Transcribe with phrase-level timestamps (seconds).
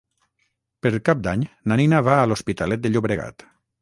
[0.85, 1.43] Per Cap d'Any
[1.73, 3.47] na Nina va a l'Hospitalet de Llobregat.